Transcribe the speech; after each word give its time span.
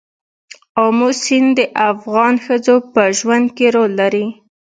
آمو 0.83 1.09
سیند 1.23 1.49
د 1.57 1.59
افغان 1.91 2.33
ښځو 2.45 2.75
په 2.93 3.01
ژوند 3.17 3.47
کې 3.57 3.67
رول 3.75 3.91
لري. 4.01 4.25